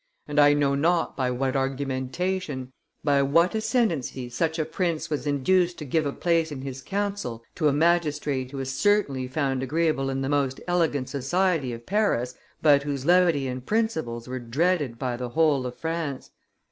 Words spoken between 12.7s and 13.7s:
whose levity and